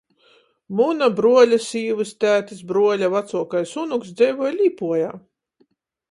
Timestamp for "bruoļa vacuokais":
2.71-3.73